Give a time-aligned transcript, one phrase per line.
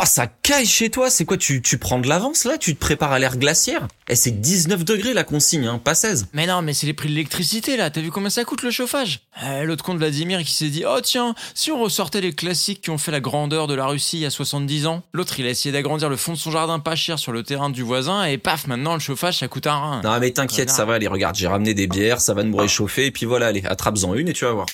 [0.00, 2.56] Oh, ça caille chez toi, c'est quoi tu, tu prends de l'avance là?
[2.56, 3.88] Tu te prépares à l'air glaciaire?
[4.08, 6.28] Eh, c'est 19 degrés la consigne, hein, pas 16.
[6.34, 8.70] Mais non, mais c'est les prix de l'électricité là, t'as vu combien ça coûte le
[8.70, 9.22] chauffage?
[9.42, 12.80] Euh, L'autre con de Vladimir qui s'est dit Oh tiens, si on ressortait les classiques
[12.80, 15.02] qui ont fait la grandeur de la Russie il y a 70 ans?
[15.12, 17.68] L'autre il a essayé d'agrandir le fond de son jardin pas cher sur le terrain
[17.68, 20.00] du voisin et paf, maintenant le chauffage ça coûte un rein.
[20.04, 23.06] Non mais t'inquiète, ça va, allez, regarde, j'ai ramené des bières, ça va nous réchauffer,
[23.06, 24.66] et puis voilà, allez, attrape-en une et tu vas voir.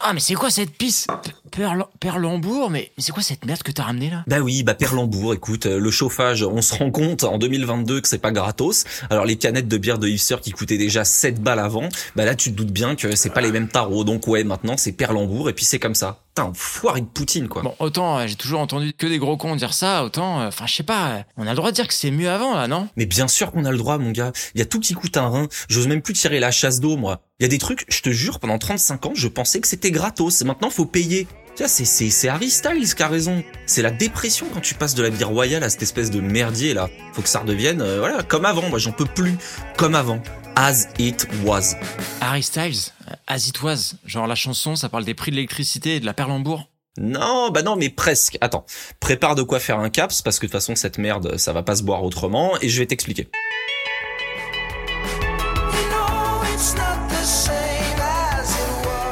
[0.00, 1.06] Ah mais c'est quoi cette pisse?
[1.52, 4.24] P- Perle- Perlembourg Mais, mais c'est quoi cette merde que t'as ramené là?
[4.26, 8.08] Bah oui, bah Perlembourg, écoute, euh, le chauffage, on se rend compte en 2022 que
[8.08, 8.84] c'est pas gratos.
[9.10, 12.34] Alors les canettes de bière de Hipster qui coûtaient déjà 7 balles avant, bah là
[12.34, 14.04] tu te doutes bien que c'est pas les mêmes tarots.
[14.04, 16.18] Donc ouais, maintenant c'est Perlembourg et puis c'est comme ça.
[16.34, 17.60] Putain, foiré de Poutine quoi.
[17.60, 20.66] Bon, autant euh, j'ai toujours entendu que des gros cons dire ça, autant, euh, enfin
[20.66, 22.88] je sais pas, on a le droit de dire que c'est mieux avant là, non?
[22.96, 24.32] Mais bien sûr qu'on a le droit, mon gars.
[24.54, 25.48] Il y a tout qui coûte un rein.
[25.68, 27.20] J'ose même plus tirer la chasse d'eau, moi.
[27.38, 29.90] Il y a des trucs, je te jure, pendant 35 ans, je pensais que c'était
[29.90, 30.42] gratos.
[30.44, 31.26] Maintenant, faut payer.
[31.54, 33.44] C'est, Harry Styles qui a raison.
[33.66, 36.74] C'est la dépression quand tu passes de la bière royale à cette espèce de merdier,
[36.74, 36.88] là.
[37.12, 38.68] Faut que ça redevienne, euh, voilà, comme avant.
[38.68, 39.36] Moi, j'en peux plus.
[39.76, 40.20] Comme avant.
[40.56, 41.74] As it was.
[42.20, 45.96] Harry Styles, euh, As It Was, genre la chanson ça parle des prix de l'électricité
[45.96, 46.68] et de la Perlembourg.
[46.98, 48.36] Non, bah non, mais presque.
[48.42, 48.66] Attends.
[49.00, 51.62] Prépare de quoi faire un caps, parce que de toute façon, cette merde, ça va
[51.62, 53.28] pas se boire autrement, et je vais t'expliquer.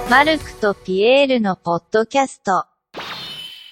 [0.10, 2.66] マルクとピエールのポッドキャスト。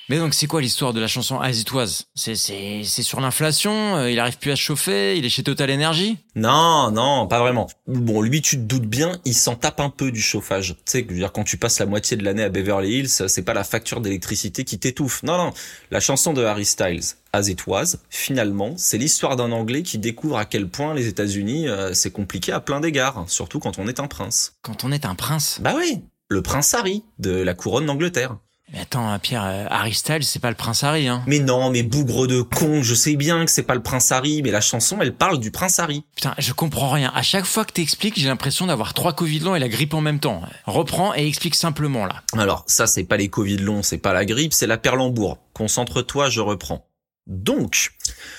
[0.10, 3.22] Mais donc c'est quoi l'histoire de la chanson As It Was C'est c'est c'est sur
[3.22, 7.26] l'inflation, euh, il arrive plus à se chauffer, il est chez Total Energy Non, non,
[7.28, 7.70] pas vraiment.
[7.88, 10.76] Bon, lui, tu te doutes bien, il s'en tape un peu du chauffage.
[10.86, 13.10] Tu sais, je veux dire, quand tu passes la moitié de l'année à Beverly Hills,
[13.30, 15.24] c'est pas la facture d'électricité qui t'étouffe.
[15.24, 15.54] Non, non.
[15.90, 20.38] La chanson de Harry Styles, As It Was, finalement, c'est l'histoire d'un Anglais qui découvre
[20.38, 24.02] à quel point les États-Unis, euh, c'est compliqué à plein d'égards, surtout quand on est
[24.02, 24.58] un prince.
[24.64, 25.60] Quand on est un prince.
[25.62, 28.37] Bah oui, le prince Harry, de la couronne d'Angleterre.
[28.71, 31.71] Mais attends, euh, Pierre, euh, Harry Styles c'est pas le prince Harry, hein Mais non,
[31.71, 34.61] mais bougre de con, je sais bien que c'est pas le prince Harry, mais la
[34.61, 36.05] chanson, elle parle du prince Harry.
[36.15, 37.11] Putain, je comprends rien.
[37.15, 40.03] À chaque fois que t'expliques, j'ai l'impression d'avoir trois Covid longs et la grippe en
[40.03, 40.43] même temps.
[40.67, 42.23] Reprends et explique simplement là.
[42.37, 45.39] Alors, ça, c'est pas les Covid longs, c'est pas la grippe, c'est la perlembourg.
[45.55, 46.88] Concentre-toi, je reprends.
[47.29, 47.91] Donc,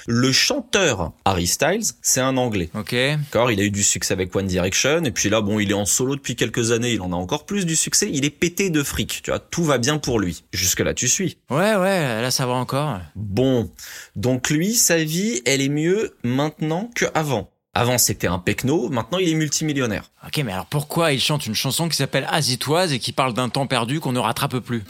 [0.07, 2.69] le chanteur Harry Styles, c'est un Anglais.
[2.73, 5.69] Ok D'accord, il a eu du succès avec One Direction, et puis là, bon, il
[5.69, 8.31] est en solo depuis quelques années, il en a encore plus du succès, il est
[8.31, 10.43] pété de fric, tu vois, tout va bien pour lui.
[10.51, 11.37] Jusque là, tu suis.
[11.51, 12.99] Ouais, ouais, là ça va encore.
[13.15, 13.71] Bon,
[14.15, 17.51] donc lui, sa vie, elle est mieux maintenant que avant.
[17.75, 20.09] Avant, c'était un pecno, maintenant, il est multimillionnaire.
[20.25, 23.11] Ok, mais alors pourquoi il chante une chanson qui s'appelle As It Was et qui
[23.11, 24.83] parle d'un temps perdu qu'on ne rattrape plus?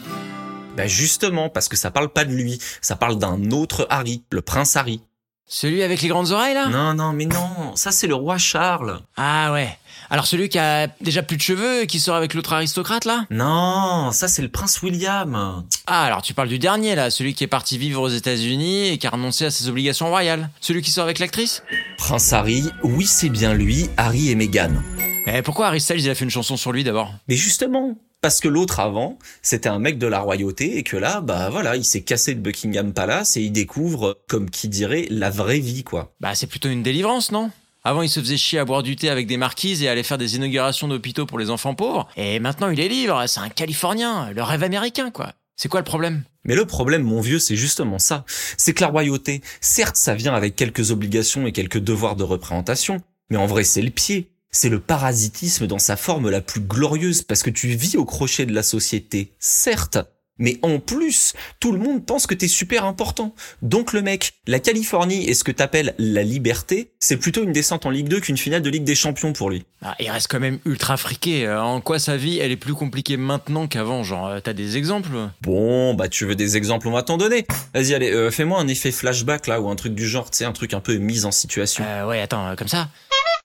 [0.76, 4.40] Bah justement, parce que ça parle pas de lui, ça parle d'un autre Harry, le
[4.40, 5.02] prince Harry.
[5.46, 6.68] Celui avec les grandes oreilles là?
[6.68, 9.00] Non, non, mais non, ça c'est le roi Charles.
[9.16, 9.76] Ah ouais.
[10.08, 13.26] Alors celui qui a déjà plus de cheveux et qui sort avec l'autre aristocrate là?
[13.30, 15.64] Non, ça c'est le prince William.
[15.86, 18.98] Ah alors tu parles du dernier là, celui qui est parti vivre aux États-Unis et
[18.98, 20.50] qui a renoncé à ses obligations royales.
[20.60, 21.64] Celui qui sort avec l'actrice?
[21.98, 24.82] Prince Harry, oui c'est bien lui, Harry et Meghan.
[25.26, 27.12] Mais pourquoi Harry Styles il a fait une chanson sur lui d'abord?
[27.28, 31.20] Mais justement, parce que l'autre avant, c'était un mec de la royauté et que là,
[31.20, 35.30] bah voilà, il s'est cassé de Buckingham Palace et il découvre, comme qui dirait, la
[35.30, 36.12] vraie vie quoi.
[36.20, 37.50] Bah c'est plutôt une délivrance non?
[37.82, 40.18] Avant, il se faisait chier à boire du thé avec des marquises et aller faire
[40.18, 42.08] des inaugurations d'hôpitaux pour les enfants pauvres.
[42.14, 43.24] Et maintenant, il est libre.
[43.26, 44.30] C'est un Californien.
[44.32, 45.32] Le rêve américain, quoi.
[45.56, 46.22] C'est quoi le problème?
[46.44, 48.24] Mais le problème, mon vieux, c'est justement ça.
[48.58, 53.00] C'est que la royauté, certes, ça vient avec quelques obligations et quelques devoirs de représentation,
[53.30, 54.30] mais en vrai, c'est le pied.
[54.52, 58.46] C'est le parasitisme dans sa forme la plus glorieuse, parce que tu vis au crochet
[58.46, 59.98] de la société, certes,
[60.38, 63.34] mais en plus, tout le monde pense que t'es super important.
[63.62, 67.84] Donc le mec, la Californie et ce que t'appelles la liberté, c'est plutôt une descente
[67.86, 69.64] en Ligue 2 qu'une finale de Ligue des Champions pour lui.
[69.82, 71.46] Ah, Il reste quand même ultra friqué.
[71.46, 74.78] Euh, En quoi sa vie, elle est plus compliquée maintenant qu'avant Genre, euh, t'as des
[74.78, 75.10] exemples?
[75.42, 77.46] Bon, bah tu veux des exemples, on va t'en donner.
[77.74, 80.44] Vas-y, allez, euh, fais-moi un effet flashback là, ou un truc du genre, tu sais,
[80.46, 81.84] un truc un peu mise en situation.
[81.86, 82.88] euh, Ouais, attends, comme ça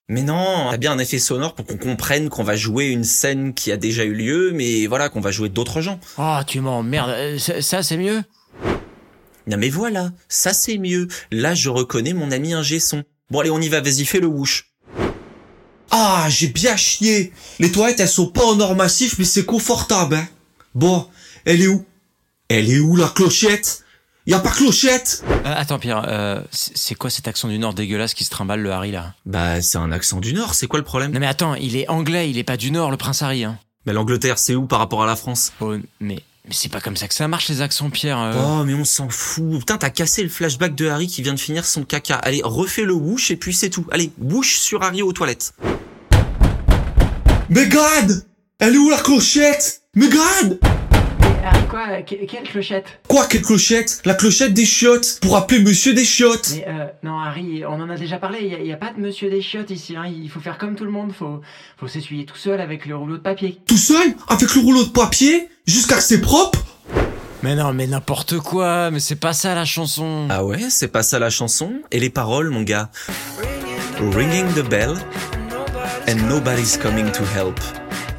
[0.07, 3.55] Mais non, t'as bien un effet sonore pour qu'on comprenne qu'on va jouer une scène
[3.55, 5.99] qui a déjà eu lieu, mais voilà, qu'on va jouer d'autres gens.
[6.19, 7.09] Oh, tu m'emmerdes.
[7.09, 8.21] Euh, ça, ça, c'est mieux?
[9.47, 11.07] Non mais voilà, ça c'est mieux.
[11.31, 13.03] Là, je reconnais mon ami ingé son.
[13.29, 14.71] Bon allez, on y va, vas-y, fais le whoosh.
[15.91, 17.31] Ah, j'ai bien chié.
[17.59, 20.27] Les toilettes, elles sont pas en or massif, mais c'est confortable, hein.
[20.73, 21.07] Bon,
[21.45, 21.85] elle est où?
[22.49, 23.84] Elle est où la clochette?
[24.27, 28.13] Y a pas clochette Euh, Attends, Pierre, euh, c'est quoi cet accent du Nord dégueulasse
[28.15, 29.13] qui se trimballe, le Harry, là?
[29.25, 31.11] Bah, c'est un accent du Nord, c'est quoi le problème?
[31.11, 33.59] Non mais attends, il est anglais, il est pas du Nord, le prince Harry, hein.
[33.85, 35.53] Mais l'Angleterre, c'est où par rapport à la France?
[35.61, 36.15] Oh, mais,
[36.47, 38.19] mais c'est pas comme ça que ça marche, les accents, Pierre.
[38.19, 38.33] euh.
[38.43, 39.59] Oh, mais on s'en fout.
[39.59, 42.15] Putain, t'as cassé le flashback de Harry qui vient de finir son caca.
[42.15, 43.85] Allez, refais le whoosh et puis c'est tout.
[43.91, 45.53] Allez, whoosh sur Harry aux toilettes.
[47.49, 48.23] Mégane
[48.57, 49.81] Elle est où la clochette?
[49.93, 50.57] Mégane Harry,
[51.69, 54.01] quoi Quelle clochette Quoi, quelle clochette?
[54.05, 56.51] La clochette des chiottes, pour appeler monsieur des chiottes.
[56.55, 59.29] Mais euh, non, Harry, on en a déjà parlé, il y a, pas de monsieur
[59.29, 60.05] des chiottes ici, hein.
[60.05, 61.41] il faut faire comme tout le monde, faut,
[61.77, 63.59] faut s'essuyer tout seul avec le rouleau de papier.
[63.65, 66.59] Tout seul, avec le rouleau de papier, jusqu'à ce que c'est propre?
[67.43, 70.27] Mais non, mais n'importe quoi, mais c'est pas ça la chanson.
[70.29, 71.73] Ah ouais, c'est pas ça la chanson?
[71.91, 72.89] Et les paroles, mon gars?
[73.99, 74.95] Ringing the bell.
[76.07, 77.59] And nobody's coming to help.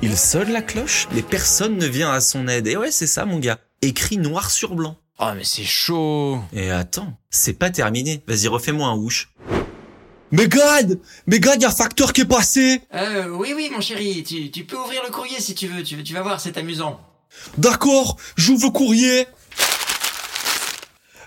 [0.02, 2.66] Il sonne la cloche, mais personne ne vient à son aide.
[2.66, 3.58] Et ouais, c'est ça, mon gars.
[3.82, 4.96] Écrit noir sur blanc.
[5.19, 6.40] Oh, mais c'est chaud.
[6.52, 8.22] Et attends, c'est pas terminé.
[8.26, 9.31] Vas-y, refais-moi un whoosh.
[10.32, 14.64] Mégane Mégane, y a facteur qui est passé Euh, oui, oui, mon chéri, tu, tu
[14.64, 17.00] peux ouvrir le courrier si tu veux, tu, tu vas voir, c'est amusant.
[17.58, 19.26] D'accord, j'ouvre le courrier.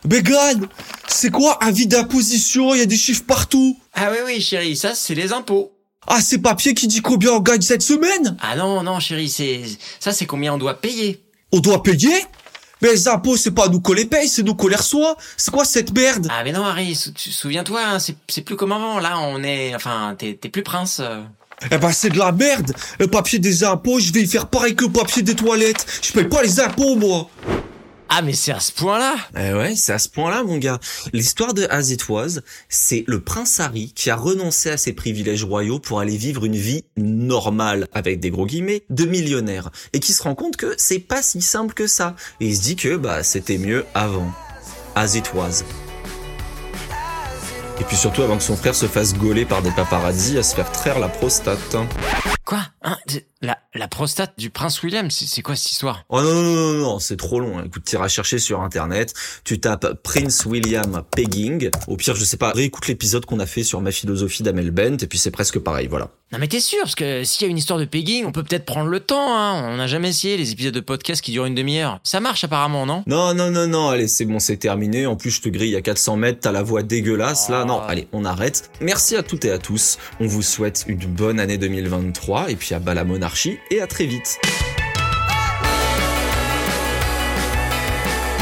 [0.06, 0.68] Mégane,
[1.08, 2.74] c'est quoi avis d'imposition?
[2.76, 3.80] Il y a des chiffres partout.
[3.94, 5.72] Ah oui, oui, chéri, ça, c'est les impôts.
[6.10, 8.36] Ah, c'est papier qui dit combien on gagne cette semaine?
[8.42, 9.62] Ah non, non, chéri, c'est,
[10.00, 11.22] ça, c'est combien on doit payer.
[11.52, 12.12] On doit payer?
[12.82, 15.18] Mais les impôts, c'est pas nous qu'on les paye, c'est nous qu'on les reçoit.
[15.38, 16.28] C'est quoi cette merde?
[16.32, 20.16] Ah mais non, Harry, sou- souviens-toi, hein, c'est, plus comme avant, là, on est, enfin,
[20.18, 21.00] t'es, t'es plus prince.
[21.02, 21.22] euh.
[21.72, 24.76] Eh ben, c'est de la merde Le papier des impôts, je vais y faire pareil
[24.76, 25.86] que le papier des toilettes.
[26.02, 27.30] Je paye pas les impôts, moi
[28.12, 30.80] Ah, mais c'est à ce point-là Eh ouais, c'est à ce point-là, mon gars.
[31.14, 35.44] L'histoire de As It Was, c'est le prince Harry qui a renoncé à ses privilèges
[35.44, 39.70] royaux pour aller vivre une vie normale, avec des gros guillemets, de millionnaire.
[39.94, 42.16] Et qui se rend compte que c'est pas si simple que ça.
[42.42, 44.32] Et il se dit que, bah, c'était mieux avant.
[44.96, 45.64] As It Was.
[47.80, 50.56] Et puis surtout avant que son frère se fasse gauler par des paparazzis à se
[50.56, 51.78] faire traire la prostate.
[52.44, 52.60] Quoi?
[52.84, 56.04] Hein, c'est- la, la prostate du prince William, c'est, quoi cette histoire?
[56.10, 57.58] Oh non, non, non, non, c'est trop long.
[57.58, 57.64] hein.
[57.66, 59.14] Écoute, t'iras chercher sur internet,
[59.46, 61.70] tu tapes Prince William Pegging.
[61.88, 64.98] Au pire, je sais pas, réécoute l'épisode qu'on a fait sur ma philosophie d'Amel Bent,
[65.02, 66.10] et puis c'est presque pareil, voilà.
[66.34, 68.44] Non mais t'es sûr, parce que s'il y a une histoire de pegging, on peut
[68.44, 69.70] peut-être prendre le temps, hein.
[69.74, 72.02] On n'a jamais essayé les épisodes de podcast qui durent une demi-heure.
[72.04, 73.04] Ça marche apparemment, non?
[73.08, 75.06] Non, non, non, non, allez, c'est bon, c'est terminé.
[75.06, 77.64] En plus, je te grille à 400 mètres, t'as la voix dégueulasse, là.
[77.64, 78.70] Non, allez, on arrête.
[78.82, 79.98] Merci à toutes et à tous.
[80.20, 83.87] On vous souhaite une bonne année 2023, et puis à bas la monarchie, et à
[83.87, 84.39] très vite.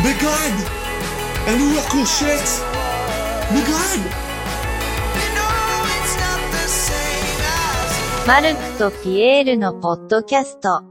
[0.03, 0.59] Mégane
[1.47, 2.64] Elle est où la clochette
[3.53, 4.05] Mégane
[5.14, 5.53] You know
[6.03, 10.82] it's not the same as マルクとピエールのポッドキャスト